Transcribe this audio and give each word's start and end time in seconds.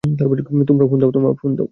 তোমার 0.03 1.33
ফোন 1.39 1.51
দাও। 1.55 1.67